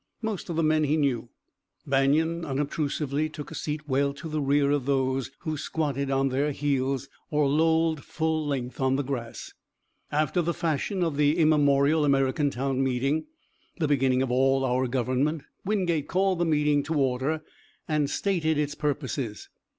[0.23, 1.29] Most of the men he knew.
[1.85, 6.51] Banion unobtrusively took a seat well to the rear of those who squatted on their
[6.51, 9.53] heels or lolled full length on the grass.
[10.11, 13.27] After the fashion of the immemorial American town meeting,
[13.77, 17.43] the beginning of all our government, Wingate called the meeting to order
[17.87, 19.49] and stated its purposes.